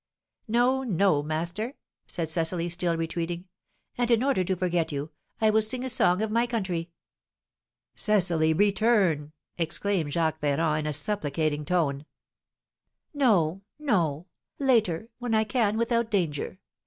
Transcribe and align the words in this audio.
"No, 0.47 0.81
no, 0.81 1.21
master!" 1.21 1.75
said 2.07 2.27
Cecily, 2.27 2.69
still 2.69 2.97
retreating. 2.97 3.45
"And 3.99 4.09
in 4.09 4.23
order 4.23 4.43
to 4.43 4.55
forget 4.55 4.91
you, 4.91 5.11
I 5.39 5.51
will 5.51 5.61
sing 5.61 5.83
a 5.85 5.89
song 5.89 6.23
of 6.23 6.31
my 6.31 6.47
country." 6.47 6.89
"Cecily, 7.95 8.51
return!" 8.51 9.31
exclaimed 9.59 10.11
Jacques 10.13 10.39
Ferrand, 10.39 10.79
in 10.79 10.85
a 10.87 10.93
supplicating 10.93 11.65
tone. 11.65 12.07
"No, 13.13 13.61
no! 13.77 14.25
Later, 14.57 15.09
when 15.19 15.35
I 15.35 15.43
can 15.43 15.77
without 15.77 16.09
danger. 16.09 16.57